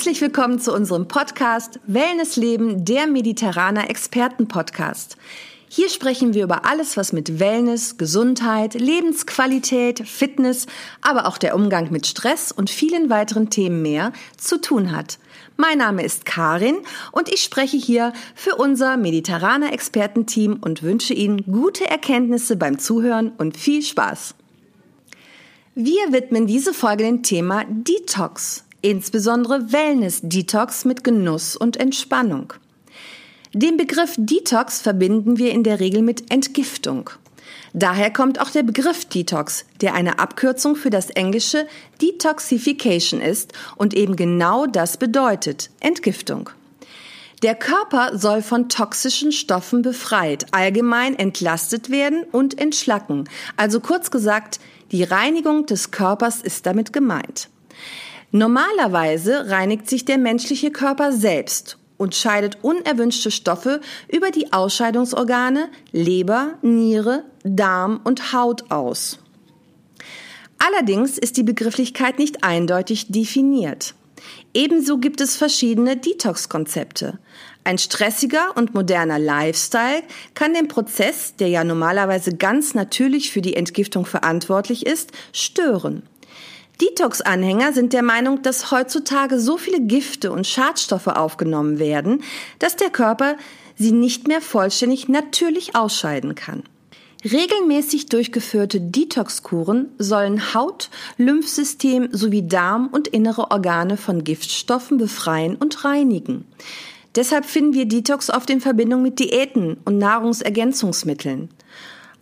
Herzlich 0.00 0.22
willkommen 0.22 0.58
zu 0.58 0.72
unserem 0.72 1.08
Podcast 1.08 1.78
Wellness 1.86 2.36
Leben, 2.36 2.86
der 2.86 3.06
Mediterraner 3.06 3.90
Experten-Podcast. 3.90 5.18
Hier 5.68 5.90
sprechen 5.90 6.32
wir 6.32 6.44
über 6.44 6.64
alles, 6.64 6.96
was 6.96 7.12
mit 7.12 7.38
Wellness, 7.38 7.98
Gesundheit, 7.98 8.72
Lebensqualität, 8.72 10.08
Fitness, 10.08 10.66
aber 11.02 11.26
auch 11.26 11.36
der 11.36 11.54
Umgang 11.54 11.92
mit 11.92 12.06
Stress 12.06 12.50
und 12.50 12.70
vielen 12.70 13.10
weiteren 13.10 13.50
Themen 13.50 13.82
mehr 13.82 14.14
zu 14.38 14.58
tun 14.58 14.96
hat. 14.96 15.18
Mein 15.58 15.76
Name 15.76 16.02
ist 16.02 16.24
Karin 16.24 16.78
und 17.12 17.28
ich 17.28 17.42
spreche 17.42 17.76
hier 17.76 18.14
für 18.34 18.56
unser 18.56 18.96
Mediterraner 18.96 19.70
Expertenteam 19.74 20.60
und 20.62 20.82
wünsche 20.82 21.12
Ihnen 21.12 21.44
gute 21.44 21.86
Erkenntnisse 21.86 22.56
beim 22.56 22.78
Zuhören 22.78 23.32
und 23.36 23.54
viel 23.58 23.82
Spaß. 23.82 24.34
Wir 25.74 26.10
widmen 26.10 26.46
diese 26.46 26.72
Folge 26.72 27.04
dem 27.04 27.22
Thema 27.22 27.66
Detox, 27.68 28.64
insbesondere 28.82 29.72
Wellness-Detox 29.72 30.84
mit 30.84 31.04
Genuss 31.04 31.56
und 31.56 31.76
Entspannung. 31.76 32.52
Den 33.52 33.76
Begriff 33.76 34.14
Detox 34.16 34.80
verbinden 34.80 35.38
wir 35.38 35.52
in 35.52 35.64
der 35.64 35.80
Regel 35.80 36.02
mit 36.02 36.30
Entgiftung. 36.30 37.10
Daher 37.72 38.12
kommt 38.12 38.40
auch 38.40 38.50
der 38.50 38.62
Begriff 38.62 39.04
Detox, 39.04 39.64
der 39.80 39.94
eine 39.94 40.18
Abkürzung 40.18 40.76
für 40.76 40.90
das 40.90 41.10
englische 41.10 41.66
Detoxification 42.00 43.20
ist 43.20 43.52
und 43.76 43.94
eben 43.94 44.16
genau 44.16 44.66
das 44.66 44.96
bedeutet, 44.96 45.70
Entgiftung. 45.80 46.50
Der 47.42 47.54
Körper 47.54 48.18
soll 48.18 48.42
von 48.42 48.68
toxischen 48.68 49.32
Stoffen 49.32 49.82
befreit, 49.82 50.46
allgemein 50.50 51.18
entlastet 51.18 51.90
werden 51.90 52.24
und 52.32 52.58
entschlacken. 52.60 53.28
Also 53.56 53.80
kurz 53.80 54.10
gesagt, 54.10 54.60
die 54.92 55.04
Reinigung 55.04 55.64
des 55.64 55.90
Körpers 55.90 56.42
ist 56.42 56.66
damit 56.66 56.92
gemeint. 56.92 57.48
Normalerweise 58.32 59.50
reinigt 59.50 59.88
sich 59.88 60.04
der 60.04 60.18
menschliche 60.18 60.70
Körper 60.70 61.12
selbst 61.12 61.78
und 61.96 62.14
scheidet 62.14 62.58
unerwünschte 62.62 63.30
Stoffe 63.30 63.80
über 64.08 64.30
die 64.30 64.52
Ausscheidungsorgane 64.52 65.68
Leber, 65.92 66.54
Niere, 66.62 67.24
Darm 67.42 68.00
und 68.04 68.32
Haut 68.32 68.70
aus. 68.70 69.18
Allerdings 70.58 71.18
ist 71.18 71.36
die 71.36 71.42
Begrifflichkeit 71.42 72.18
nicht 72.18 72.44
eindeutig 72.44 73.08
definiert. 73.08 73.94
Ebenso 74.54 74.98
gibt 74.98 75.20
es 75.20 75.36
verschiedene 75.36 75.96
Detox-Konzepte. 75.96 77.18
Ein 77.64 77.78
stressiger 77.78 78.56
und 78.56 78.74
moderner 78.74 79.18
Lifestyle 79.18 80.02
kann 80.34 80.54
den 80.54 80.68
Prozess, 80.68 81.34
der 81.36 81.48
ja 81.48 81.64
normalerweise 81.64 82.34
ganz 82.36 82.74
natürlich 82.74 83.30
für 83.30 83.42
die 83.42 83.56
Entgiftung 83.56 84.06
verantwortlich 84.06 84.86
ist, 84.86 85.12
stören. 85.32 86.02
Detox-Anhänger 86.80 87.72
sind 87.72 87.92
der 87.92 88.02
Meinung, 88.02 88.42
dass 88.42 88.70
heutzutage 88.70 89.38
so 89.38 89.58
viele 89.58 89.80
Gifte 89.80 90.32
und 90.32 90.46
Schadstoffe 90.46 91.08
aufgenommen 91.08 91.78
werden, 91.78 92.22
dass 92.58 92.76
der 92.76 92.90
Körper 92.90 93.36
sie 93.76 93.92
nicht 93.92 94.28
mehr 94.28 94.40
vollständig 94.40 95.08
natürlich 95.08 95.76
ausscheiden 95.76 96.34
kann. 96.34 96.62
Regelmäßig 97.22 98.06
durchgeführte 98.06 98.80
Detox-Kuren 98.80 99.90
sollen 99.98 100.54
Haut, 100.54 100.88
Lymphsystem 101.18 102.08
sowie 102.12 102.46
Darm 102.46 102.88
und 102.90 103.08
innere 103.08 103.50
Organe 103.50 103.98
von 103.98 104.24
Giftstoffen 104.24 104.96
befreien 104.96 105.56
und 105.56 105.84
reinigen. 105.84 106.46
Deshalb 107.14 107.44
finden 107.44 107.74
wir 107.74 107.86
Detox 107.86 108.30
oft 108.30 108.48
in 108.48 108.60
Verbindung 108.60 109.02
mit 109.02 109.18
Diäten 109.18 109.76
und 109.84 109.98
Nahrungsergänzungsmitteln. 109.98 111.50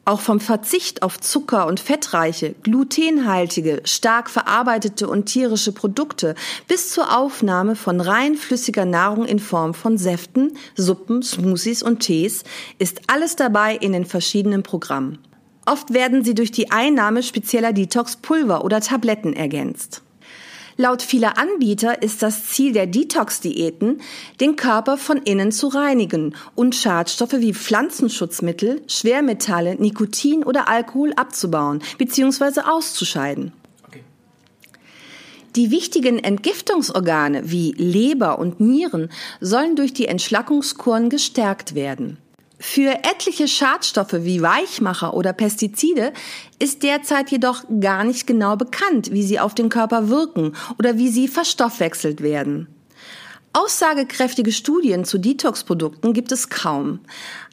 Auch 0.08 0.20
vom 0.20 0.40
Verzicht 0.40 1.02
auf 1.02 1.20
Zucker 1.20 1.66
und 1.66 1.80
fettreiche, 1.80 2.54
glutenhaltige, 2.62 3.82
stark 3.84 4.30
verarbeitete 4.30 5.06
und 5.06 5.26
tierische 5.26 5.70
Produkte 5.70 6.34
bis 6.66 6.94
zur 6.94 7.14
Aufnahme 7.14 7.76
von 7.76 8.00
rein 8.00 8.34
flüssiger 8.34 8.86
Nahrung 8.86 9.26
in 9.26 9.38
Form 9.38 9.74
von 9.74 9.98
Säften, 9.98 10.56
Suppen, 10.74 11.22
Smoothies 11.22 11.82
und 11.82 12.00
Tees 12.00 12.44
ist 12.78 13.02
alles 13.08 13.36
dabei 13.36 13.76
in 13.76 13.92
den 13.92 14.06
verschiedenen 14.06 14.62
Programmen. 14.62 15.18
Oft 15.66 15.92
werden 15.92 16.24
sie 16.24 16.34
durch 16.34 16.52
die 16.52 16.70
Einnahme 16.70 17.22
spezieller 17.22 17.74
Detox-Pulver 17.74 18.64
oder 18.64 18.80
Tabletten 18.80 19.34
ergänzt. 19.34 20.00
Laut 20.80 21.02
vieler 21.02 21.38
Anbieter 21.38 22.02
ist 22.02 22.22
das 22.22 22.46
Ziel 22.46 22.72
der 22.72 22.86
Detox-Diäten, 22.86 24.00
den 24.40 24.54
Körper 24.54 24.96
von 24.96 25.16
innen 25.16 25.50
zu 25.50 25.66
reinigen 25.66 26.36
und 26.54 26.76
Schadstoffe 26.76 27.32
wie 27.32 27.52
Pflanzenschutzmittel, 27.52 28.82
Schwermetalle, 28.86 29.74
Nikotin 29.74 30.44
oder 30.44 30.68
Alkohol 30.68 31.12
abzubauen 31.14 31.82
bzw. 31.98 32.60
auszuscheiden. 32.60 33.50
Die 35.56 35.72
wichtigen 35.72 36.20
Entgiftungsorgane 36.20 37.50
wie 37.50 37.72
Leber 37.72 38.38
und 38.38 38.60
Nieren 38.60 39.10
sollen 39.40 39.74
durch 39.74 39.92
die 39.92 40.06
Entschlackungskuren 40.06 41.10
gestärkt 41.10 41.74
werden. 41.74 42.18
Für 42.60 43.04
etliche 43.04 43.46
Schadstoffe 43.46 44.14
wie 44.14 44.42
Weichmacher 44.42 45.14
oder 45.14 45.32
Pestizide 45.32 46.12
ist 46.58 46.82
derzeit 46.82 47.30
jedoch 47.30 47.64
gar 47.80 48.02
nicht 48.02 48.26
genau 48.26 48.56
bekannt, 48.56 49.12
wie 49.12 49.22
sie 49.22 49.38
auf 49.38 49.54
den 49.54 49.68
Körper 49.68 50.08
wirken 50.08 50.56
oder 50.76 50.98
wie 50.98 51.08
sie 51.08 51.28
verstoffwechselt 51.28 52.20
werden. 52.20 52.66
Aussagekräftige 53.52 54.52
Studien 54.52 55.04
zu 55.04 55.18
Detox-Produkten 55.18 56.12
gibt 56.12 56.32
es 56.32 56.48
kaum. 56.48 57.00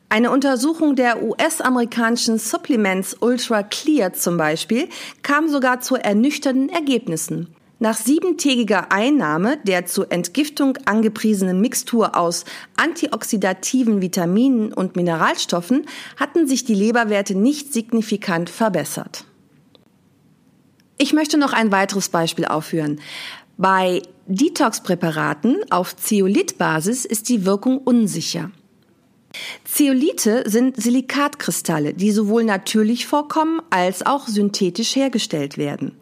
Eine 0.10 0.32
Untersuchung 0.32 0.96
der 0.96 1.24
US-amerikanischen 1.24 2.38
Supplements 2.40 3.16
Ultra 3.20 3.64
Clear 3.64 4.14
zum 4.14 4.38
Beispiel 4.38 4.90
kam 5.22 5.50
sogar 5.50 5.82
zu 5.82 5.96
ernüchternden 5.96 6.70
Ergebnissen. 6.70 7.56
Nach 7.80 7.98
siebentägiger 7.98 8.92
Einnahme 8.92 9.58
der 9.66 9.86
zur 9.86 10.12
Entgiftung 10.12 10.78
angepriesenen 10.86 11.60
Mixtur 11.60 12.16
aus 12.16 12.46
antioxidativen 12.78 14.02
Vitaminen 14.02 14.72
und 14.72 14.96
Mineralstoffen 14.96 15.86
hatten 16.18 16.48
sich 16.48 16.64
die 16.64 16.74
Leberwerte 16.74 17.36
nicht 17.36 17.74
signifikant 17.74 18.50
verbessert. 18.50 19.26
Ich 20.98 21.12
möchte 21.12 21.38
noch 21.38 21.52
ein 21.52 21.74
weiteres 21.74 22.08
Beispiel 22.08 22.46
aufführen. 22.46 23.02
Bei 23.58 24.02
Detox-Präparaten 24.28 25.70
auf 25.70 25.96
Zeolit-Basis 25.98 27.04
ist 27.04 27.28
die 27.28 27.46
Wirkung 27.46 27.80
unsicher. 27.80 28.52
Zeolite 29.66 30.44
sind 30.50 30.82
Silikatkristalle, 30.82 31.94
die 31.94 32.12
sowohl 32.12 32.46
natürlich 32.46 33.06
vorkommen 33.06 33.62
als 33.70 34.06
auch 34.06 34.28
synthetisch 34.28 34.96
hergestellt 34.96 35.58
werden. 35.58 35.98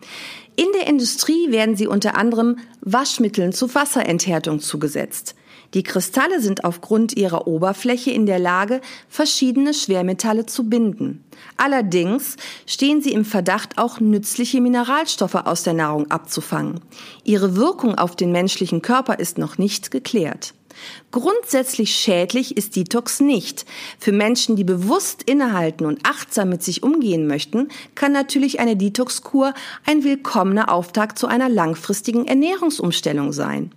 In 0.56 0.68
der 0.74 0.88
Industrie 0.88 1.52
werden 1.52 1.75
sie 1.75 1.88
unter 1.88 2.16
anderem 2.16 2.58
Waschmitteln 2.81 3.53
zur 3.53 3.74
Wasserenthärtung 3.74 4.59
zugesetzt. 4.59 5.36
Die 5.74 5.81
Kristalle 5.81 6.40
sind 6.40 6.66
aufgrund 6.66 7.18
ihrer 7.18 7.47
Oberfläche 7.47 8.12
in 8.12 8.28
der 8.28 8.38
Lage, 8.38 8.80
verschiedene 9.09 9.74
Schwermetalle 9.74 10.46
zu 10.46 10.69
binden. 10.69 11.24
Allerdings 11.58 12.36
stehen 12.68 13.02
sie 13.02 13.12
im 13.12 13.25
Verdacht, 13.25 13.80
auch 13.80 14.00
nützliche 14.00 14.62
Mineralstoffe 14.62 15.34
aus 15.34 15.63
der 15.63 15.74
Nahrung 15.74 16.12
abzufangen. 16.12 16.81
Ihre 17.24 17.56
Wirkung 17.56 17.96
auf 17.96 18.16
den 18.16 18.31
menschlichen 18.31 18.84
Körper 18.84 19.18
ist 19.18 19.40
noch 19.40 19.58
nicht 19.58 19.90
geklärt. 19.90 20.53
Grundsätzlich 21.11 21.95
schädlich 21.95 22.57
ist 22.57 22.75
Detox 22.75 23.19
nicht. 23.19 23.66
Für 24.00 24.11
Menschen, 24.11 24.56
die 24.56 24.63
bewusst 24.63 25.23
innehalten 25.23 25.85
und 25.85 26.00
achtsam 26.03 26.50
mit 26.50 26.63
sich 26.63 26.84
umgehen 26.84 27.28
möchten, 27.28 27.69
kann 27.95 28.11
natürlich 28.11 28.59
eine 28.59 28.75
Detox-Kur 28.75 29.53
ein 29.85 30.03
willkommener 30.03 30.72
Auftakt 30.72 31.19
zu 31.19 31.28
einer 31.28 31.50
langfristigen 31.50 32.28
Ernährungsumstellung 32.28 33.33
sein. 33.33 33.72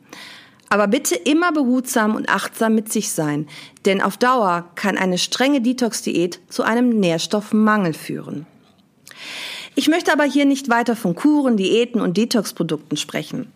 Aber 0.68 0.88
bitte 0.88 1.14
immer 1.14 1.52
behutsam 1.52 2.16
und 2.16 2.28
achtsam 2.28 2.74
mit 2.74 2.92
sich 2.92 3.12
sein, 3.12 3.46
denn 3.84 4.00
auf 4.00 4.16
Dauer 4.16 4.70
kann 4.74 4.98
eine 4.98 5.18
strenge 5.18 5.60
Detox-Diät 5.60 6.40
zu 6.48 6.64
einem 6.64 6.88
Nährstoffmangel 6.88 7.94
führen. 7.94 8.46
Ich 9.74 9.88
möchte 9.88 10.12
aber 10.12 10.24
hier 10.24 10.46
nicht 10.46 10.68
weiter 10.68 10.96
von 10.96 11.14
Kuren, 11.14 11.56
Diäten 11.56 12.00
und 12.00 12.16
Detox-Produkten 12.16 12.96
sprechen. 12.96 13.52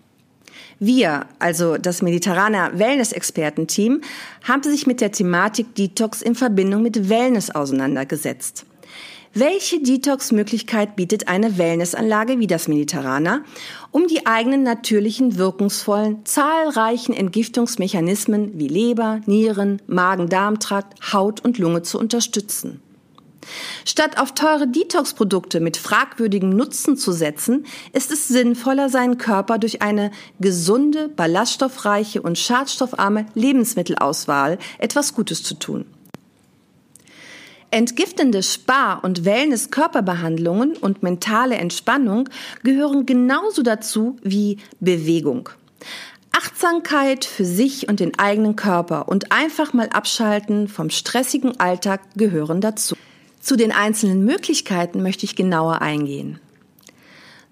Wir, 0.83 1.27
also 1.39 1.77
das 1.77 2.01
mediterrane 2.01 2.71
Wellness-Experten-Team, 2.73 4.01
haben 4.45 4.63
sich 4.63 4.87
mit 4.87 5.03
der 5.03 5.13
Thematik 5.13 5.75
Detox 5.75 6.23
in 6.23 6.35
Verbindung 6.35 6.81
mit 6.83 7.11
Wellness 7.11 7.51
auseinandergesetzt. 7.51 8.65
Welche 9.35 9.83
Detox-Möglichkeit 9.83 10.97
bietet 10.97 11.29
eine 11.29 11.59
Wellnessanlage 11.59 12.39
wie 12.39 12.47
das 12.47 12.67
Mediterraner, 12.67 13.45
um 13.91 14.07
die 14.07 14.27
eigenen 14.27 14.63
natürlichen, 14.63 15.37
wirkungsvollen, 15.37 16.25
zahlreichen 16.25 17.13
Entgiftungsmechanismen 17.13 18.59
wie 18.59 18.69
Leber, 18.69 19.21
Nieren, 19.27 19.83
Magen-Darm-Trakt, 19.87 21.13
Haut 21.13 21.45
und 21.45 21.59
Lunge 21.59 21.83
zu 21.83 21.99
unterstützen? 21.99 22.81
Statt 23.85 24.19
auf 24.19 24.35
teure 24.35 24.69
Detox-Produkte 24.69 25.61
mit 25.61 25.77
fragwürdigem 25.77 26.51
Nutzen 26.51 26.97
zu 26.97 27.13
setzen, 27.13 27.67
ist 27.93 28.11
es 28.11 28.29
sinnvoller, 28.29 28.89
seinen 28.89 29.19
Körper 29.19 29.59
durch 29.59 29.83
eine 29.83 30.11
gesunde, 30.39 31.09
ballaststoffreiche 31.09 32.23
und 32.23 32.39
schadstoffarme 32.39 33.27
Lebensmittelauswahl 33.35 34.59
etwas 34.79 35.15
Gutes 35.15 35.43
zu 35.43 35.55
tun. 35.55 35.87
Entgiftende 37.73 38.43
Spar- 38.43 39.05
und 39.05 39.25
Wellness-Körperbehandlungen 39.25 40.77
und 40.77 41.05
mentale 41.05 41.55
Entspannung 41.55 42.29
gehören 42.65 43.07
genauso 43.07 43.63
dazu 43.63 44.17
wie 44.23 44.59
Bewegung. 44.81 45.51
Achtsamkeit 46.33 47.25
für 47.25 47.45
sich 47.45 47.89
und 47.89 48.01
den 48.01 48.19
eigenen 48.19 48.57
Körper 48.57 49.09
und 49.09 49.31
einfach 49.31 49.73
mal 49.73 49.89
abschalten 49.91 50.69
vom 50.69 50.91
stressigen 50.91 51.61
Alltag 51.61 52.01
gehören 52.17 52.61
dazu. 52.61 52.97
Zu 53.41 53.57
den 53.57 53.73
einzelnen 53.73 54.25
Möglichkeiten 54.25 55.03
möchte 55.03 55.25
ich 55.25 55.35
genauer 55.35 55.81
eingehen. 55.83 56.39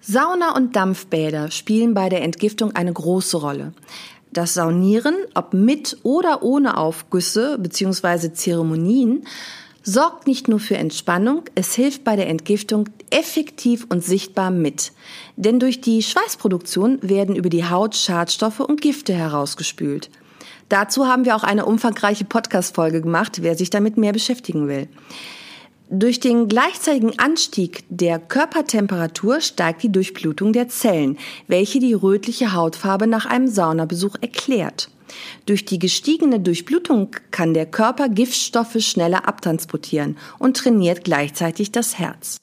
Sauna 0.01 0.55
und 0.55 0.75
Dampfbäder 0.75 1.51
spielen 1.51 1.93
bei 1.93 2.09
der 2.09 2.21
Entgiftung 2.21 2.75
eine 2.75 2.93
große 2.93 3.37
Rolle. 3.37 3.73
Das 4.31 4.53
Saunieren, 4.53 5.15
ob 5.33 5.53
mit 5.53 5.97
oder 6.03 6.43
ohne 6.43 6.77
Aufgüsse 6.77 7.57
bzw. 7.59 8.31
Zeremonien, 8.31 9.23
sorgt 9.81 10.27
nicht 10.27 10.47
nur 10.47 10.59
für 10.59 10.77
Entspannung, 10.77 11.43
es 11.55 11.73
hilft 11.73 12.03
bei 12.03 12.15
der 12.15 12.27
Entgiftung 12.27 12.89
effektiv 13.09 13.87
und 13.89 14.03
sichtbar 14.03 14.51
mit. 14.51 14.91
Denn 15.35 15.59
durch 15.59 15.81
die 15.81 16.03
Schweißproduktion 16.03 16.99
werden 17.01 17.35
über 17.35 17.49
die 17.49 17.67
Haut 17.67 17.95
Schadstoffe 17.95 18.59
und 18.59 18.81
Gifte 18.81 19.13
herausgespült. 19.13 20.11
Dazu 20.69 21.07
haben 21.07 21.25
wir 21.25 21.35
auch 21.35 21.43
eine 21.43 21.65
umfangreiche 21.65 22.25
Podcast-Folge 22.25 23.01
gemacht, 23.01 23.41
wer 23.41 23.55
sich 23.57 23.71
damit 23.71 23.97
mehr 23.97 24.13
beschäftigen 24.13 24.67
will. 24.67 24.87
Durch 25.91 26.19
den 26.19 26.47
gleichzeitigen 26.47 27.17
Anstieg 27.17 27.83
der 27.89 28.19
Körpertemperatur 28.19 29.41
steigt 29.41 29.81
die 29.81 29.91
Durchblutung 29.91 30.53
der 30.53 30.69
Zellen, 30.69 31.17
welche 31.47 31.79
die 31.79 31.95
rötliche 31.95 32.53
Hautfarbe 32.53 33.07
nach 33.07 33.25
einem 33.25 33.47
Saunabesuch 33.47 34.13
erklärt. 34.21 34.91
Durch 35.47 35.65
die 35.65 35.79
gestiegene 35.79 36.39
Durchblutung 36.39 37.09
kann 37.31 37.55
der 37.55 37.65
Körper 37.65 38.07
Giftstoffe 38.07 38.79
schneller 38.81 39.27
abtransportieren 39.27 40.19
und 40.37 40.57
trainiert 40.57 41.03
gleichzeitig 41.03 41.71
das 41.71 41.97
Herz. 41.97 42.39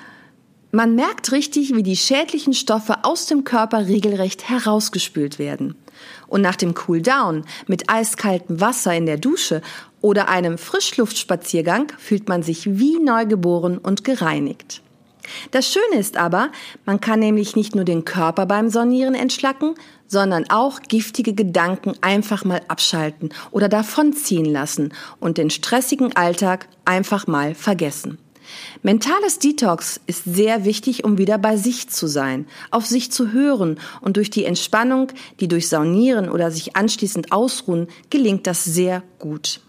Man 0.72 0.96
merkt 0.96 1.30
richtig, 1.30 1.72
wie 1.76 1.84
die 1.84 1.96
schädlichen 1.96 2.52
Stoffe 2.52 3.04
aus 3.04 3.26
dem 3.26 3.44
Körper 3.44 3.86
regelrecht 3.86 4.48
herausgespült 4.48 5.38
werden. 5.38 5.76
Und 6.26 6.42
nach 6.42 6.56
dem 6.56 6.74
Cool 6.86 7.00
Down 7.00 7.44
mit 7.68 7.88
eiskaltem 7.88 8.60
Wasser 8.60 8.94
in 8.94 9.06
der 9.06 9.16
Dusche 9.16 9.62
oder 10.06 10.28
einem 10.28 10.56
Frischluftspaziergang 10.56 11.92
fühlt 11.98 12.28
man 12.28 12.44
sich 12.44 12.78
wie 12.78 13.00
neugeboren 13.00 13.76
und 13.76 14.04
gereinigt. 14.04 14.80
Das 15.50 15.72
Schöne 15.72 15.98
ist 15.98 16.16
aber, 16.16 16.52
man 16.84 17.00
kann 17.00 17.18
nämlich 17.18 17.56
nicht 17.56 17.74
nur 17.74 17.84
den 17.84 18.04
Körper 18.04 18.46
beim 18.46 18.70
Sonieren 18.70 19.16
entschlacken, 19.16 19.74
sondern 20.06 20.48
auch 20.48 20.80
giftige 20.82 21.34
Gedanken 21.34 21.94
einfach 22.02 22.44
mal 22.44 22.60
abschalten 22.68 23.30
oder 23.50 23.68
davonziehen 23.68 24.44
lassen 24.44 24.94
und 25.18 25.38
den 25.38 25.50
stressigen 25.50 26.14
Alltag 26.14 26.68
einfach 26.84 27.26
mal 27.26 27.56
vergessen. 27.56 28.18
Mentales 28.84 29.40
Detox 29.40 30.00
ist 30.06 30.22
sehr 30.22 30.64
wichtig, 30.64 31.02
um 31.02 31.18
wieder 31.18 31.36
bei 31.36 31.56
sich 31.56 31.88
zu 31.88 32.06
sein, 32.06 32.46
auf 32.70 32.86
sich 32.86 33.10
zu 33.10 33.32
hören 33.32 33.80
und 34.00 34.18
durch 34.18 34.30
die 34.30 34.44
Entspannung, 34.44 35.08
die 35.40 35.48
durch 35.48 35.68
Saunieren 35.68 36.30
oder 36.30 36.52
sich 36.52 36.76
anschließend 36.76 37.32
ausruhen, 37.32 37.88
gelingt 38.08 38.46
das 38.46 38.62
sehr 38.62 39.02
gut. 39.18 39.62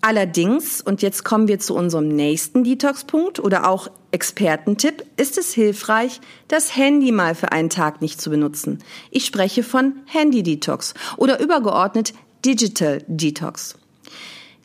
Allerdings, 0.00 0.80
und 0.80 1.02
jetzt 1.02 1.24
kommen 1.24 1.48
wir 1.48 1.58
zu 1.58 1.74
unserem 1.74 2.08
nächsten 2.08 2.62
Detox-Punkt 2.62 3.40
oder 3.40 3.68
auch 3.68 3.88
Expertentipp, 4.12 5.04
ist 5.16 5.38
es 5.38 5.52
hilfreich, 5.52 6.20
das 6.46 6.76
Handy 6.76 7.10
mal 7.10 7.34
für 7.34 7.50
einen 7.50 7.68
Tag 7.68 8.00
nicht 8.00 8.20
zu 8.20 8.30
benutzen. 8.30 8.78
Ich 9.10 9.26
spreche 9.26 9.64
von 9.64 9.94
Handy-Detox 10.06 10.94
oder 11.16 11.40
übergeordnet 11.40 12.14
Digital 12.44 13.02
Detox. 13.08 13.76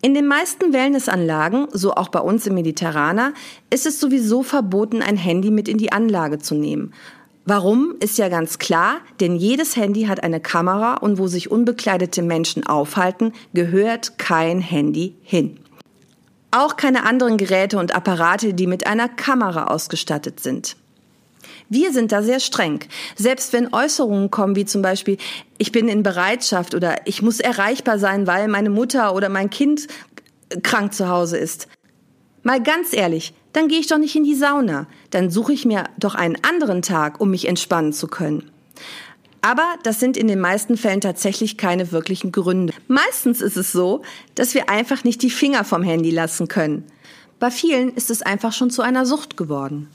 In 0.03 0.13
den 0.13 0.27
meisten 0.27 0.71
Wellnessanlagen, 0.71 1.68
so 1.71 1.94
auch 1.94 2.09
bei 2.09 2.19
uns 2.19 2.45
im 2.45 2.53
Mediterraner, 2.53 3.33
ist 3.69 3.85
es 3.85 4.00
sowieso 4.00 4.44
verboten, 4.44 5.01
ein 5.01 5.18
Handy 5.18 5.50
mit 5.50 5.68
in 5.68 5.77
die 5.77 5.91
Anlage 5.91 6.39
zu 6.39 6.56
nehmen. 6.56 6.94
Warum 7.45 7.95
ist 8.00 8.18
ja 8.18 8.30
ganz 8.30 8.57
klar, 8.57 9.01
denn 9.19 9.36
jedes 9.36 9.75
Handy 9.75 10.04
hat 10.04 10.24
eine 10.24 10.40
Kamera 10.40 10.95
und 10.95 11.18
wo 11.18 11.28
sich 11.28 11.51
unbekleidete 11.51 12.22
Menschen 12.22 12.66
aufhalten, 12.66 13.34
gehört 13.54 14.18
kein 14.18 14.62
Handy 14.62 15.16
hin. 15.24 15.60
Auch 16.51 16.78
keine 16.78 17.06
anderen 17.06 17.38
Geräte 17.38 17.80
und 17.80 17.95
Apparate, 17.95 18.54
die 18.54 18.68
mit 18.68 18.88
einer 18.88 19.10
Kamera 19.10 19.66
ausgestattet 19.66 20.40
sind. 20.40 20.78
Wir 21.68 21.92
sind 21.92 22.12
da 22.13 22.22
sehr 22.22 22.40
streng. 22.40 22.80
Selbst 23.16 23.51
wenn 23.51 23.74
Äußerungen 23.74 24.31
kommen, 24.31 24.56
wie 24.56 24.66
zum 24.66 24.81
Beispiel, 24.81 25.18
ich 25.57 25.72
bin 25.72 25.90
in 25.90 26.04
Bereitschaft 26.04 26.75
oder 26.75 27.06
ich 27.06 27.22
muss 27.22 27.40
erreichbar 27.40 28.00
sein, 28.00 28.25
weil 28.25 28.48
meine 28.48 28.69
Mutter 28.69 29.16
oder 29.16 29.28
mein 29.28 29.50
Kind 29.50 29.88
krank 30.62 30.94
zu 30.94 31.10
Hause 31.10 31.38
ist. 31.38 31.68
Mal 32.44 32.62
ganz 32.62 32.94
ehrlich, 32.94 33.34
dann 33.53 33.67
gehe 33.67 33.79
ich 33.79 33.88
doch 33.88 33.97
nicht 33.97 34.15
in 34.15 34.23
die 34.23 34.35
Sauna. 34.35 34.88
Dann 35.11 35.29
suche 35.29 35.53
ich 35.53 35.65
mir 35.65 35.85
doch 35.97 36.15
einen 36.15 36.38
anderen 36.44 36.81
Tag, 36.81 37.21
um 37.21 37.29
mich 37.29 37.47
entspannen 37.47 37.94
zu 37.94 38.07
können. 38.07 38.51
Aber 39.41 39.75
das 39.83 40.00
sind 40.00 40.15
in 40.15 40.27
den 40.27 40.39
meisten 40.39 40.77
Fällen 40.77 41.01
tatsächlich 41.01 41.57
keine 41.57 41.91
wirklichen 41.91 42.31
Gründe. 42.31 42.73
Meistens 42.88 43.41
ist 43.41 43.57
es 43.57 43.71
so, 43.71 44.01
dass 44.35 44.53
wir 44.53 44.69
einfach 44.69 45.03
nicht 45.03 45.21
die 45.21 45.29
Finger 45.29 45.65
vom 45.65 45.83
Handy 45.83 46.11
lassen 46.11 46.47
können. 46.47 46.85
Bei 47.39 47.51
vielen 47.51 47.94
ist 47.94 48.09
es 48.09 48.21
einfach 48.21 48.53
schon 48.53 48.69
zu 48.69 48.81
einer 48.81 49.05
Sucht 49.05 49.35
geworden. 49.35 49.89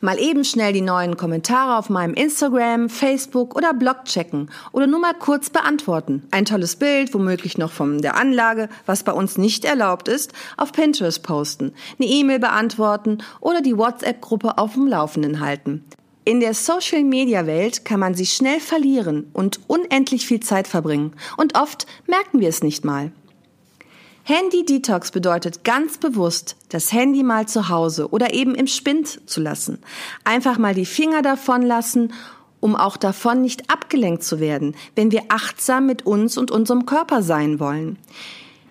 Mal 0.00 0.18
eben 0.18 0.44
schnell 0.44 0.72
die 0.72 0.80
neuen 0.80 1.16
Kommentare 1.16 1.76
auf 1.78 1.90
meinem 1.90 2.14
Instagram, 2.14 2.88
Facebook 2.88 3.56
oder 3.56 3.74
Blog 3.74 4.04
checken 4.04 4.50
oder 4.72 4.86
nur 4.86 5.00
mal 5.00 5.14
kurz 5.14 5.50
beantworten. 5.50 6.26
Ein 6.30 6.44
tolles 6.44 6.76
Bild, 6.76 7.14
womöglich 7.14 7.58
noch 7.58 7.72
von 7.72 8.00
der 8.00 8.16
Anlage, 8.16 8.68
was 8.86 9.02
bei 9.02 9.12
uns 9.12 9.38
nicht 9.38 9.64
erlaubt 9.64 10.08
ist, 10.08 10.32
auf 10.56 10.72
Pinterest 10.72 11.22
posten, 11.22 11.72
eine 11.98 12.08
E-Mail 12.08 12.38
beantworten 12.38 13.18
oder 13.40 13.60
die 13.60 13.76
WhatsApp-Gruppe 13.76 14.58
auf 14.58 14.74
dem 14.74 14.86
Laufenden 14.86 15.40
halten. 15.40 15.84
In 16.24 16.40
der 16.40 16.54
Social-Media-Welt 16.54 17.84
kann 17.84 18.00
man 18.00 18.14
sich 18.14 18.32
schnell 18.32 18.58
verlieren 18.58 19.30
und 19.32 19.60
unendlich 19.68 20.26
viel 20.26 20.40
Zeit 20.40 20.66
verbringen. 20.66 21.12
Und 21.36 21.56
oft 21.56 21.86
merken 22.08 22.40
wir 22.40 22.48
es 22.48 22.64
nicht 22.64 22.84
mal. 22.84 23.12
Handy-Detox 24.28 25.12
bedeutet 25.12 25.62
ganz 25.62 25.98
bewusst, 25.98 26.56
das 26.70 26.92
Handy 26.92 27.22
mal 27.22 27.46
zu 27.46 27.68
Hause 27.68 28.10
oder 28.10 28.34
eben 28.34 28.56
im 28.56 28.66
Spind 28.66 29.20
zu 29.30 29.40
lassen. 29.40 29.78
Einfach 30.24 30.58
mal 30.58 30.74
die 30.74 30.84
Finger 30.84 31.22
davon 31.22 31.62
lassen, 31.62 32.12
um 32.58 32.74
auch 32.74 32.96
davon 32.96 33.40
nicht 33.40 33.70
abgelenkt 33.70 34.24
zu 34.24 34.40
werden, 34.40 34.74
wenn 34.96 35.12
wir 35.12 35.26
achtsam 35.28 35.86
mit 35.86 36.06
uns 36.06 36.38
und 36.38 36.50
unserem 36.50 36.86
Körper 36.86 37.22
sein 37.22 37.60
wollen. 37.60 38.00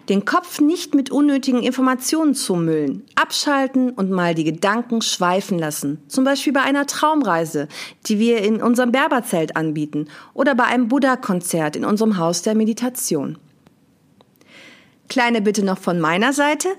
Den 0.10 0.26
Kopf 0.26 0.60
nicht 0.60 0.94
mit 0.94 1.10
unnötigen 1.10 1.64
Informationen 1.64 2.36
zumüllen, 2.36 3.06
abschalten 3.16 3.92
und 3.92 4.12
mal 4.12 4.36
die 4.36 4.44
Gedanken 4.44 5.02
schweifen 5.02 5.58
lassen. 5.58 6.02
Zum 6.10 6.26
Beispiel 6.26 6.52
bei 6.52 6.64
einer 6.64 6.86
Traumreise, 6.86 7.70
die 8.08 8.20
wir 8.20 8.42
in 8.42 8.62
unserem 8.62 8.92
Berberzelt 8.92 9.56
anbieten 9.56 10.10
oder 10.34 10.54
bei 10.54 10.66
einem 10.66 10.90
Buddha-Konzert 10.90 11.78
in 11.78 11.86
unserem 11.86 12.18
Haus 12.18 12.42
der 12.42 12.56
Meditation. 12.56 13.38
Kleine 15.10 15.42
Bitte 15.42 15.64
noch 15.64 15.78
von 15.78 16.00
meiner 16.00 16.34
Seite. 16.34 16.70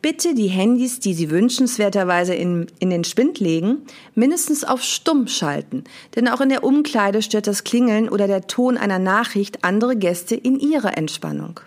Bitte 0.00 0.34
die 0.34 0.46
Handys, 0.46 1.00
die 1.00 1.12
Sie 1.12 1.28
wünschenswerterweise 1.28 2.34
in, 2.34 2.68
in 2.78 2.90
den 2.90 3.02
Spind 3.02 3.40
legen, 3.40 3.82
mindestens 4.14 4.62
auf 4.62 4.82
Stumm 4.82 5.26
schalten. 5.26 5.84
Denn 6.14 6.28
auch 6.28 6.40
in 6.40 6.50
der 6.50 6.62
Umkleide 6.62 7.20
stört 7.20 7.48
das 7.48 7.64
Klingeln 7.64 8.08
oder 8.08 8.28
der 8.28 8.46
Ton 8.46 8.76
einer 8.76 9.00
Nachricht 9.00 9.64
andere 9.64 9.96
Gäste 9.96 10.36
in 10.36 10.60
ihrer 10.60 10.96
Entspannung. 10.96 11.60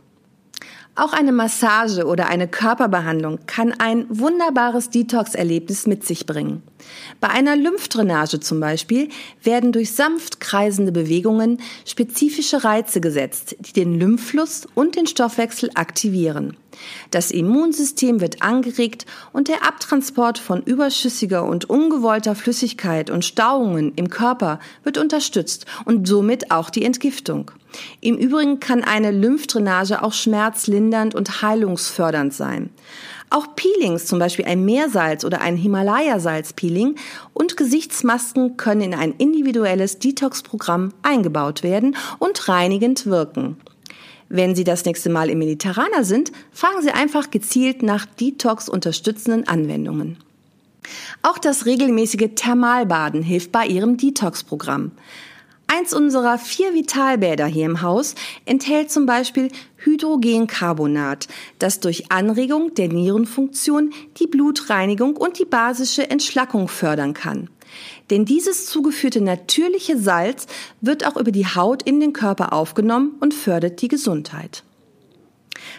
Auch 0.95 1.13
eine 1.13 1.31
Massage 1.31 2.05
oder 2.05 2.27
eine 2.27 2.49
Körperbehandlung 2.49 3.39
kann 3.47 3.71
ein 3.71 4.05
wunderbares 4.09 4.89
Detox-Erlebnis 4.89 5.87
mit 5.87 6.05
sich 6.05 6.25
bringen. 6.25 6.63
Bei 7.21 7.29
einer 7.29 7.55
Lymphdrainage 7.55 8.41
zum 8.41 8.59
Beispiel 8.59 9.07
werden 9.41 9.71
durch 9.71 9.93
sanft 9.93 10.41
kreisende 10.41 10.91
Bewegungen 10.91 11.61
spezifische 11.85 12.65
Reize 12.65 12.99
gesetzt, 12.99 13.55
die 13.59 13.71
den 13.71 13.97
Lymphfluss 13.97 14.67
und 14.75 14.97
den 14.97 15.07
Stoffwechsel 15.07 15.71
aktivieren. 15.75 16.57
Das 17.11 17.31
Immunsystem 17.31 18.21
wird 18.21 18.41
angeregt 18.41 19.05
und 19.33 19.47
der 19.47 19.67
Abtransport 19.67 20.39
von 20.39 20.61
überschüssiger 20.63 21.43
und 21.43 21.69
ungewollter 21.69 22.35
Flüssigkeit 22.35 23.09
und 23.09 23.25
Stauungen 23.25 23.93
im 23.95 24.09
Körper 24.09 24.59
wird 24.83 24.97
unterstützt 24.97 25.65
und 25.85 26.07
somit 26.07 26.51
auch 26.51 26.69
die 26.69 26.85
Entgiftung. 26.85 27.51
Im 28.01 28.17
Übrigen 28.17 28.59
kann 28.59 28.83
eine 28.83 29.11
Lymphdrainage 29.11 30.03
auch 30.03 30.13
schmerzlindernd 30.13 31.15
und 31.15 31.41
heilungsfördernd 31.41 32.33
sein. 32.33 32.69
Auch 33.29 33.55
Peelings, 33.55 34.07
zum 34.07 34.19
Beispiel 34.19 34.43
ein 34.43 34.65
Meersalz 34.65 35.23
oder 35.23 35.39
ein 35.39 35.55
Himalaya-Salz-Peeling 35.55 36.95
und 37.33 37.55
Gesichtsmasken 37.55 38.57
können 38.57 38.81
in 38.81 38.93
ein 38.93 39.13
individuelles 39.13 39.99
Detox-Programm 39.99 40.93
eingebaut 41.01 41.63
werden 41.63 41.95
und 42.19 42.49
reinigend 42.49 43.05
wirken. 43.05 43.55
Wenn 44.33 44.55
Sie 44.55 44.63
das 44.63 44.85
nächste 44.85 45.09
Mal 45.09 45.29
im 45.29 45.39
Mediterraner 45.39 46.05
sind, 46.05 46.31
fragen 46.53 46.81
Sie 46.81 46.91
einfach 46.91 47.31
gezielt 47.31 47.83
nach 47.83 48.05
Detox 48.05 48.69
unterstützenden 48.69 49.45
Anwendungen. 49.45 50.15
Auch 51.21 51.37
das 51.37 51.65
regelmäßige 51.65 52.29
Thermalbaden 52.35 53.23
hilft 53.23 53.51
bei 53.51 53.65
Ihrem 53.65 53.97
Detox-Programm. 53.97 54.91
Eins 55.73 55.93
unserer 55.93 56.37
vier 56.37 56.73
Vitalbäder 56.73 57.45
hier 57.45 57.65
im 57.65 57.81
Haus 57.81 58.15
enthält 58.43 58.91
zum 58.91 59.05
Beispiel 59.05 59.49
Hydrogencarbonat, 59.77 61.29
das 61.59 61.79
durch 61.79 62.11
Anregung 62.11 62.73
der 62.75 62.89
Nierenfunktion 62.89 63.93
die 64.17 64.27
Blutreinigung 64.27 65.15
und 65.15 65.39
die 65.39 65.45
basische 65.45 66.09
Entschlackung 66.09 66.67
fördern 66.67 67.13
kann. 67.13 67.49
Denn 68.09 68.25
dieses 68.25 68.65
zugeführte 68.65 69.21
natürliche 69.21 69.97
Salz 69.97 70.45
wird 70.81 71.07
auch 71.07 71.15
über 71.15 71.31
die 71.31 71.47
Haut 71.47 71.83
in 71.83 72.01
den 72.01 72.11
Körper 72.11 72.51
aufgenommen 72.51 73.15
und 73.21 73.33
fördert 73.33 73.81
die 73.81 73.87
Gesundheit. 73.87 74.65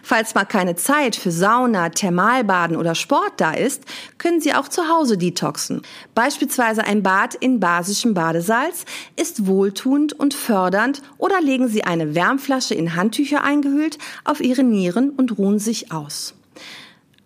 Falls 0.02 0.34
mal 0.34 0.44
keine 0.44 0.76
Zeit 0.76 1.16
für 1.16 1.30
Sauna, 1.30 1.88
Thermalbaden 1.88 2.76
oder 2.76 2.94
Sport 2.94 3.32
da 3.36 3.52
ist, 3.52 3.84
können 4.18 4.40
Sie 4.40 4.54
auch 4.54 4.68
zu 4.68 4.88
Hause 4.88 5.18
detoxen. 5.18 5.82
Beispielsweise 6.14 6.84
ein 6.84 7.02
Bad 7.02 7.34
in 7.34 7.60
basischem 7.60 8.14
Badesalz 8.14 8.84
ist 9.16 9.46
wohltuend 9.46 10.12
und 10.12 10.34
fördernd 10.34 11.02
oder 11.18 11.40
legen 11.40 11.68
Sie 11.68 11.84
eine 11.84 12.14
Wärmflasche 12.14 12.74
in 12.74 12.96
Handtücher 12.96 13.44
eingehüllt 13.44 13.98
auf 14.24 14.40
Ihre 14.40 14.62
Nieren 14.62 15.10
und 15.10 15.38
ruhen 15.38 15.58
sich 15.58 15.92
aus. 15.92 16.34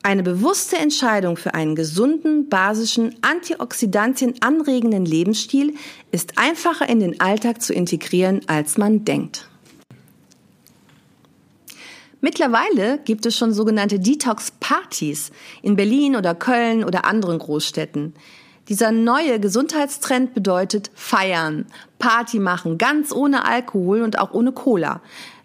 Eine 0.07 0.23
bewusste 0.23 0.77
Entscheidung 0.77 1.37
für 1.37 1.55
einen 1.55 1.75
gesunden, 1.75 2.49
basischen, 2.49 3.17
Antioxidantien 3.23 4.35
anregenden 4.41 5.05
Lebensstil 5.05 5.75
ist 6.13 6.39
einfacher 6.39 6.89
in 6.89 7.01
den 7.01 7.21
Alltag 7.21 7.61
zu 7.61 7.75
integrieren, 7.75 8.41
als 8.47 8.79
man 8.79 9.05
denkt. 9.05 9.49
Mittlerweile 12.21 12.99
gibt 13.05 13.27
es 13.27 13.37
schon 13.37 13.53
sogenannte 13.53 13.99
Detox-Partys 13.99 15.31
in 15.63 15.77
Berlin 15.77 16.17
oder 16.17 16.35
Köln 16.35 16.83
oder 16.83 17.05
anderen 17.05 17.39
Großstädten. 17.39 18.15
Dieser 18.69 18.91
neue 18.91 19.39
Gesundheitstrend 19.39 20.35
bedeutet 20.35 20.91
feiern, 20.95 21.67
Party 21.99 22.41
machen, 22.41 22.79
ganz 22.79 23.13
ohne 23.13 23.45
Alkohol 23.45 24.03
und 24.03 24.19
auch 24.19 24.33
ohne 24.33 24.51
Cola. 24.51 25.03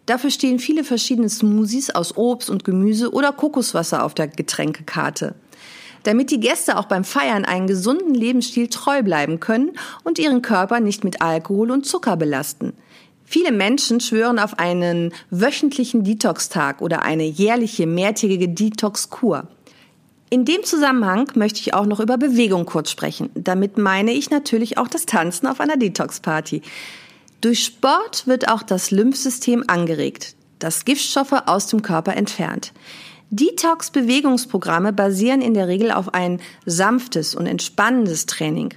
Dafür 0.08 0.32
stehen 0.32 0.58
viele 0.60 0.84
verschiedene 0.84 1.30
Smoothies 1.30 1.92
aus 1.92 2.18
Obst 2.18 2.50
und 2.50 2.64
Gemüse 2.64 3.14
oder 3.14 3.32
Kokoswasser 3.32 4.04
auf 4.04 4.16
der 4.16 4.28
Getränkekarte. 4.28 5.36
Damit 6.04 6.32
die 6.32 6.40
Gäste 6.40 6.78
auch 6.78 6.86
beim 6.86 7.04
Feiern 7.04 7.46
einen 7.46 7.68
gesunden 7.68 8.16
Lebensstil 8.16 8.68
treu 8.70 9.04
bleiben 9.04 9.40
können 9.40 9.74
und 10.04 10.18
ihren 10.18 10.42
Körper 10.42 10.80
nicht 10.80 11.04
mit 11.04 11.22
Alkohol 11.22 11.70
und 11.70 11.86
Zucker 11.86 12.18
belasten. 12.18 12.74
Viele 13.32 13.54
Menschen 13.54 14.02
schwören 14.02 14.40
auf 14.40 14.60
einen 14.60 15.14
wöchentlichen 15.30 16.04
Detox-Tag 16.04 16.82
oder 16.82 17.04
eine 17.04 17.24
jährliche 17.24 17.88
mehrtägige 17.88 18.50
Detox-Kur. 18.50 19.48
In 20.30 20.44
dem 20.44 20.66
Zusammenhang 20.66 21.32
möchte 21.36 21.62
ich 21.62 21.74
auch 21.74 21.86
noch 21.86 22.02
über 22.02 22.18
Bewegung 22.18 22.66
kurz 22.66 22.92
sprechen. 22.92 23.30
Damit 23.34 23.78
meine 23.78 24.12
ich 24.12 24.32
natürlich 24.32 24.78
auch 24.78 24.90
das 24.90 25.06
Tanzen 25.06 25.48
auf 25.48 25.62
einer 25.62 25.78
Detox-Party. 25.78 26.62
Durch 27.40 27.64
Sport 27.64 28.28
wird 28.28 28.50
auch 28.50 28.64
das 28.64 28.92
Lymphsystem 28.92 29.64
angeregt, 29.66 30.36
das 30.60 30.84
Giftstoffe 30.84 31.44
aus 31.46 31.68
dem 31.68 31.82
Körper 31.82 32.18
entfernt. 32.18 32.74
Detox-Bewegungsprogramme 33.30 34.92
basieren 34.92 35.42
in 35.42 35.54
der 35.54 35.70
Regel 35.70 35.94
auf 35.94 36.14
ein 36.14 36.42
sanftes 36.66 37.34
und 37.34 37.46
entspannendes 37.48 38.26
Training. 38.26 38.74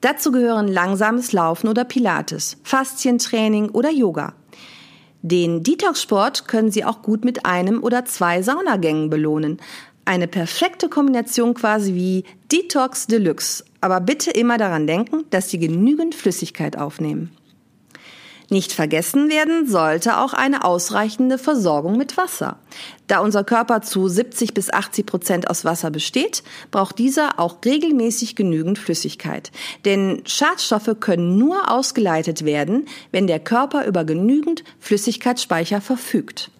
Dazu 0.00 0.32
gehören 0.32 0.68
langsames 0.68 1.32
Laufen 1.32 1.68
oder 1.68 1.84
Pilates, 1.84 2.56
Faszientraining 2.62 3.70
oder 3.70 3.90
Yoga. 3.90 4.34
Den 5.22 5.62
Detox-Sport 5.62 6.48
können 6.48 6.70
Sie 6.70 6.84
auch 6.84 7.02
gut 7.02 7.24
mit 7.24 7.44
einem 7.44 7.82
oder 7.82 8.06
zwei 8.06 8.40
Saunagängen 8.40 9.10
belohnen. 9.10 9.60
Eine 10.06 10.26
perfekte 10.26 10.88
Kombination 10.88 11.52
quasi 11.52 11.94
wie 11.94 12.24
Detox 12.50 13.06
Deluxe. 13.06 13.64
Aber 13.82 14.00
bitte 14.00 14.30
immer 14.30 14.56
daran 14.56 14.86
denken, 14.86 15.24
dass 15.28 15.50
Sie 15.50 15.58
genügend 15.58 16.14
Flüssigkeit 16.14 16.78
aufnehmen. 16.78 17.30
Nicht 18.52 18.72
vergessen 18.72 19.30
werden 19.30 19.68
sollte 19.68 20.18
auch 20.18 20.32
eine 20.32 20.64
ausreichende 20.64 21.38
Versorgung 21.38 21.96
mit 21.96 22.16
Wasser. 22.16 22.58
Da 23.06 23.20
unser 23.20 23.44
Körper 23.44 23.80
zu 23.80 24.08
70 24.08 24.54
bis 24.54 24.72
80 24.72 25.06
Prozent 25.06 25.48
aus 25.48 25.64
Wasser 25.64 25.92
besteht, 25.92 26.42
braucht 26.72 26.98
dieser 26.98 27.38
auch 27.38 27.58
regelmäßig 27.64 28.34
genügend 28.34 28.76
Flüssigkeit. 28.76 29.52
Denn 29.84 30.22
Schadstoffe 30.26 30.96
können 30.98 31.38
nur 31.38 31.70
ausgeleitet 31.70 32.44
werden, 32.44 32.86
wenn 33.12 33.28
der 33.28 33.38
Körper 33.38 33.86
über 33.86 34.02
genügend 34.02 34.64
Flüssigkeitsspeicher 34.80 35.80
verfügt. 35.80 36.50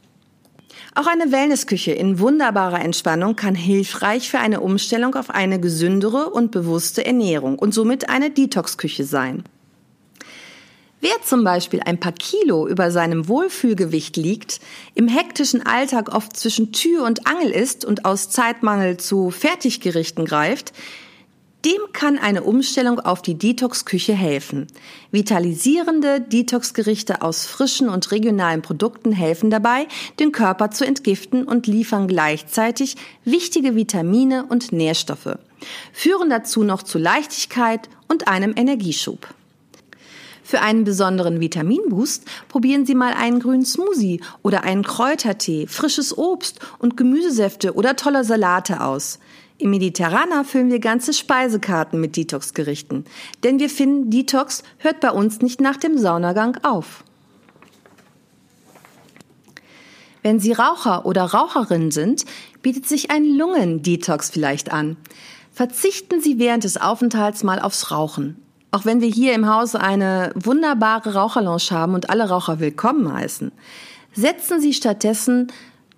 Auch 0.94 1.08
eine 1.08 1.32
Wellnessküche 1.32 1.90
in 1.90 2.20
wunderbarer 2.20 2.82
Entspannung 2.82 3.34
kann 3.34 3.56
hilfreich 3.56 4.30
für 4.30 4.38
eine 4.38 4.60
Umstellung 4.60 5.16
auf 5.16 5.30
eine 5.30 5.58
gesündere 5.58 6.30
und 6.30 6.52
bewusste 6.52 7.04
Ernährung 7.04 7.58
und 7.58 7.74
somit 7.74 8.08
eine 8.08 8.30
Detox-Küche 8.30 9.02
sein. 9.02 9.42
Wer 11.02 11.22
zum 11.24 11.44
Beispiel 11.44 11.80
ein 11.80 11.98
paar 11.98 12.12
Kilo 12.12 12.68
über 12.68 12.90
seinem 12.90 13.26
Wohlfühlgewicht 13.26 14.18
liegt, 14.18 14.60
im 14.94 15.08
hektischen 15.08 15.64
Alltag 15.64 16.14
oft 16.14 16.36
zwischen 16.36 16.72
Tür 16.72 17.04
und 17.04 17.26
Angel 17.26 17.50
ist 17.50 17.86
und 17.86 18.04
aus 18.04 18.28
Zeitmangel 18.28 18.98
zu 18.98 19.30
Fertiggerichten 19.30 20.26
greift, 20.26 20.74
dem 21.64 21.80
kann 21.94 22.18
eine 22.18 22.42
Umstellung 22.42 23.00
auf 23.00 23.22
die 23.22 23.34
Detox-Küche 23.34 24.12
helfen. 24.12 24.66
Vitalisierende 25.10 26.20
Detox-Gerichte 26.20 27.22
aus 27.22 27.46
frischen 27.46 27.88
und 27.88 28.10
regionalen 28.12 28.60
Produkten 28.60 29.12
helfen 29.12 29.50
dabei, 29.50 29.86
den 30.18 30.32
Körper 30.32 30.70
zu 30.70 30.86
entgiften 30.86 31.44
und 31.44 31.66
liefern 31.66 32.08
gleichzeitig 32.08 32.96
wichtige 33.24 33.74
Vitamine 33.74 34.44
und 34.46 34.72
Nährstoffe, 34.72 35.38
führen 35.92 36.28
dazu 36.28 36.62
noch 36.62 36.82
zu 36.82 36.98
Leichtigkeit 36.98 37.88
und 38.08 38.28
einem 38.28 38.54
Energieschub. 38.56 39.28
Für 40.42 40.60
einen 40.60 40.84
besonderen 40.84 41.40
Vitaminboost 41.40 42.24
probieren 42.48 42.86
Sie 42.86 42.94
mal 42.94 43.12
einen 43.12 43.40
grünen 43.40 43.64
Smoothie 43.64 44.20
oder 44.42 44.64
einen 44.64 44.82
Kräutertee, 44.82 45.66
frisches 45.66 46.16
Obst 46.16 46.60
und 46.78 46.96
Gemüsesäfte 46.96 47.74
oder 47.74 47.96
tolle 47.96 48.24
Salate 48.24 48.80
aus. 48.80 49.18
Im 49.58 49.70
Mediterraner 49.70 50.44
füllen 50.44 50.70
wir 50.70 50.80
ganze 50.80 51.12
Speisekarten 51.12 52.00
mit 52.00 52.16
Detox-Gerichten. 52.16 53.04
Denn 53.44 53.58
wir 53.58 53.68
finden, 53.68 54.10
Detox 54.10 54.62
hört 54.78 55.00
bei 55.00 55.10
uns 55.10 55.42
nicht 55.42 55.60
nach 55.60 55.76
dem 55.76 55.98
Saunagang 55.98 56.56
auf. 56.62 57.04
Wenn 60.22 60.40
Sie 60.40 60.52
Raucher 60.52 61.04
oder 61.04 61.24
Raucherin 61.24 61.90
sind, 61.90 62.24
bietet 62.62 62.86
sich 62.86 63.10
ein 63.10 63.24
Lungen-Detox 63.24 64.30
vielleicht 64.30 64.72
an. 64.72 64.96
Verzichten 65.52 66.20
Sie 66.20 66.38
während 66.38 66.64
des 66.64 66.78
Aufenthalts 66.78 67.42
mal 67.42 67.60
aufs 67.60 67.90
Rauchen. 67.90 68.36
Auch 68.72 68.84
wenn 68.84 69.00
wir 69.00 69.08
hier 69.08 69.34
im 69.34 69.52
Hause 69.52 69.80
eine 69.80 70.32
wunderbare 70.34 71.14
Raucherlounge 71.14 71.70
haben 71.70 71.94
und 71.94 72.08
alle 72.08 72.28
Raucher 72.28 72.60
willkommen 72.60 73.12
heißen, 73.12 73.50
setzen 74.12 74.60
Sie 74.60 74.72
stattdessen 74.72 75.48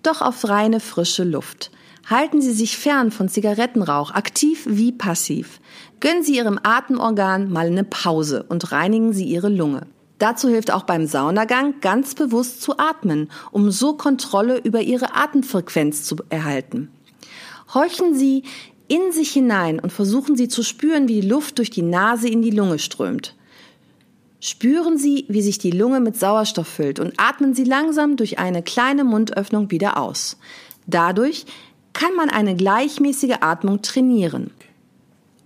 doch 0.01 0.21
auf 0.21 0.49
reine 0.49 0.79
frische 0.79 1.23
Luft. 1.23 1.71
Halten 2.09 2.41
Sie 2.41 2.51
sich 2.51 2.77
fern 2.77 3.11
von 3.11 3.29
Zigarettenrauch, 3.29 4.11
aktiv 4.11 4.65
wie 4.67 4.91
passiv. 4.91 5.61
Gönnen 5.99 6.23
Sie 6.23 6.35
Ihrem 6.35 6.59
Atemorgan 6.61 7.51
mal 7.51 7.67
eine 7.67 7.83
Pause 7.83 8.43
und 8.49 8.71
reinigen 8.71 9.13
Sie 9.13 9.25
Ihre 9.25 9.49
Lunge. 9.49 9.85
Dazu 10.17 10.49
hilft 10.49 10.71
auch 10.71 10.83
beim 10.83 11.05
Saunagang 11.05 11.75
ganz 11.79 12.15
bewusst 12.15 12.61
zu 12.61 12.77
atmen, 12.77 13.29
um 13.51 13.71
so 13.71 13.93
Kontrolle 13.93 14.57
über 14.57 14.81
Ihre 14.81 15.15
Atemfrequenz 15.15 16.03
zu 16.03 16.15
erhalten. 16.29 16.91
Horchen 17.73 18.15
Sie 18.15 18.43
in 18.87 19.11
sich 19.11 19.31
hinein 19.31 19.79
und 19.79 19.91
versuchen 19.91 20.35
Sie 20.35 20.47
zu 20.47 20.63
spüren, 20.63 21.07
wie 21.07 21.21
die 21.21 21.27
Luft 21.27 21.57
durch 21.57 21.69
die 21.69 21.81
Nase 21.81 22.27
in 22.27 22.41
die 22.41 22.51
Lunge 22.51 22.79
strömt. 22.79 23.35
Spüren 24.39 24.97
Sie, 24.97 25.25
wie 25.29 25.41
sich 25.41 25.57
die 25.57 25.71
Lunge 25.71 26.01
mit 26.01 26.19
Sauerstoff 26.19 26.67
füllt 26.67 26.99
und 26.99 27.13
atmen 27.17 27.53
Sie 27.53 27.63
langsam 27.63 28.17
durch 28.17 28.39
eine 28.39 28.61
kleine 28.61 29.03
Mundöffnung 29.03 29.71
wieder 29.71 29.97
aus. 29.97 30.37
Dadurch 30.85 31.45
kann 31.93 32.15
man 32.15 32.29
eine 32.29 32.55
gleichmäßige 32.55 33.37
Atmung 33.39 33.81
trainieren. 33.81 34.51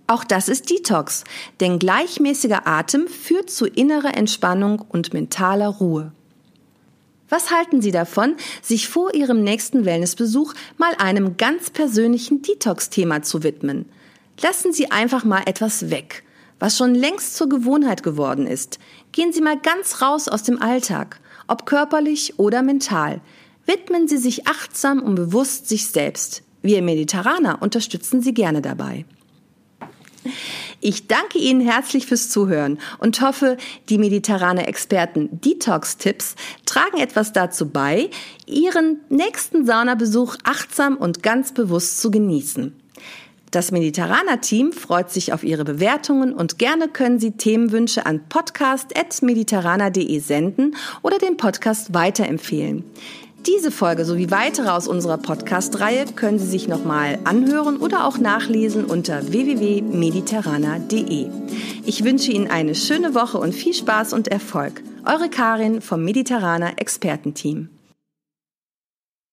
Auch 0.08 0.24
das 0.24 0.48
ist 0.48 0.70
Detox, 0.70 1.24
denn 1.60 1.78
gleichmäßiger 1.78 2.66
Atem 2.66 3.06
führt 3.08 3.50
zu 3.50 3.66
innerer 3.66 4.16
Entspannung 4.16 4.80
und 4.88 5.12
mentaler 5.12 5.68
Ruhe. 5.68 6.12
Was 7.28 7.50
halten 7.50 7.82
Sie 7.82 7.90
davon, 7.90 8.36
sich 8.62 8.88
vor 8.88 9.14
Ihrem 9.14 9.42
nächsten 9.42 9.84
Wellnessbesuch 9.84 10.54
mal 10.78 10.94
einem 10.98 11.36
ganz 11.36 11.70
persönlichen 11.70 12.40
Detox-Thema 12.40 13.22
zu 13.22 13.42
widmen? 13.42 13.86
Lassen 14.40 14.72
Sie 14.72 14.90
einfach 14.90 15.24
mal 15.24 15.42
etwas 15.46 15.90
weg, 15.90 16.24
was 16.58 16.78
schon 16.78 16.94
längst 16.94 17.36
zur 17.36 17.48
Gewohnheit 17.48 18.02
geworden 18.02 18.46
ist. 18.46 18.78
Gehen 19.12 19.32
Sie 19.32 19.42
mal 19.42 19.58
ganz 19.58 20.00
raus 20.00 20.28
aus 20.28 20.42
dem 20.42 20.62
Alltag, 20.62 21.20
ob 21.48 21.66
körperlich 21.66 22.38
oder 22.38 22.62
mental. 22.62 23.20
Widmen 23.66 24.08
Sie 24.08 24.16
sich 24.16 24.46
achtsam 24.46 25.02
und 25.02 25.14
bewusst 25.14 25.68
sich 25.68 25.88
selbst. 25.88 26.42
Wir 26.62 26.82
Mediterraner 26.82 27.60
unterstützen 27.60 28.22
Sie 28.22 28.32
gerne 28.32 28.62
dabei. 28.62 29.04
Ich 30.80 31.08
danke 31.08 31.38
Ihnen 31.38 31.60
herzlich 31.60 32.06
fürs 32.06 32.28
Zuhören 32.28 32.78
und 32.98 33.20
hoffe, 33.20 33.56
die 33.88 33.98
mediterrane 33.98 34.66
Experten 34.68 35.28
Detox-Tipps 35.40 36.36
tragen 36.66 36.98
etwas 36.98 37.32
dazu 37.32 37.68
bei, 37.68 38.10
Ihren 38.46 39.00
nächsten 39.08 39.66
Saunabesuch 39.66 40.36
achtsam 40.44 40.96
und 40.96 41.24
ganz 41.24 41.52
bewusst 41.52 42.00
zu 42.00 42.12
genießen. 42.12 42.74
Das 43.50 43.72
Mediterraner 43.72 44.40
Team 44.40 44.72
freut 44.72 45.10
sich 45.10 45.32
auf 45.32 45.42
Ihre 45.42 45.64
Bewertungen 45.64 46.32
und 46.34 46.58
gerne 46.58 46.86
können 46.86 47.18
Sie 47.18 47.32
Themenwünsche 47.32 48.04
an 48.04 48.28
podcast.mediterraner.de 48.28 50.18
senden 50.20 50.76
oder 51.02 51.18
den 51.18 51.38
Podcast 51.38 51.94
weiterempfehlen. 51.94 52.84
Diese 53.48 53.70
Folge 53.70 54.04
sowie 54.04 54.30
weitere 54.30 54.68
aus 54.68 54.86
unserer 54.86 55.16
Podcast-Reihe 55.16 56.04
können 56.14 56.38
Sie 56.38 56.46
sich 56.46 56.68
nochmal 56.68 57.18
anhören 57.24 57.78
oder 57.78 58.06
auch 58.06 58.18
nachlesen 58.18 58.84
unter 58.84 59.32
www.mediterraner.de. 59.32 61.30
Ich 61.86 62.04
wünsche 62.04 62.30
Ihnen 62.30 62.48
eine 62.48 62.74
schöne 62.74 63.14
Woche 63.14 63.38
und 63.38 63.54
viel 63.54 63.72
Spaß 63.72 64.12
und 64.12 64.28
Erfolg. 64.28 64.82
Eure 65.06 65.30
Karin 65.30 65.80
vom 65.80 66.04
Mediterraner 66.04 66.72
Expertenteam. 66.76 67.70